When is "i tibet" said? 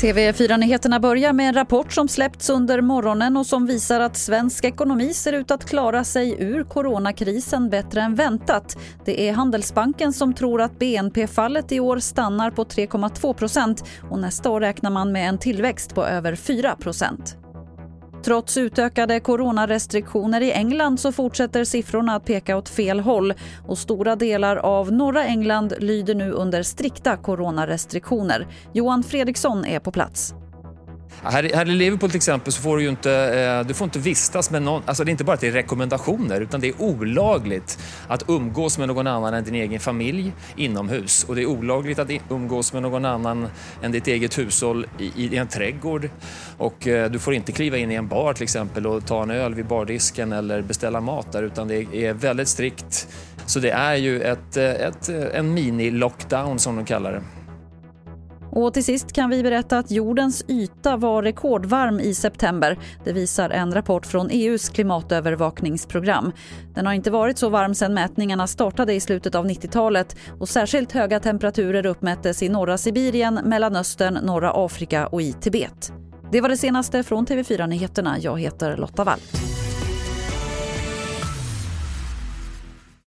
75.22-75.92